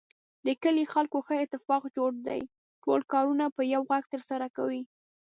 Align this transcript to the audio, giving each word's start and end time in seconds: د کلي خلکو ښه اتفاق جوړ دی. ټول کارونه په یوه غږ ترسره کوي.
د 0.45 0.47
کلي 0.63 0.83
خلکو 0.93 1.17
ښه 1.25 1.35
اتفاق 1.43 1.83
جوړ 1.95 2.11
دی. 2.27 2.41
ټول 2.83 2.99
کارونه 3.13 3.45
په 3.55 3.61
یوه 3.73 3.85
غږ 3.91 4.03
ترسره 4.13 4.47
کوي. 4.57 4.81